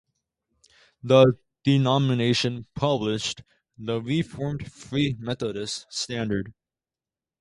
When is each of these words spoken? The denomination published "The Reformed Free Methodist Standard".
The 1.03 1.33
denomination 1.63 2.65
published 2.73 3.43
"The 3.77 4.01
Reformed 4.01 4.71
Free 4.73 5.15
Methodist 5.19 5.85
Standard". 5.91 6.55